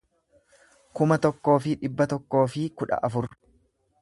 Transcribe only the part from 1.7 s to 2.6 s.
dhibba tokkoo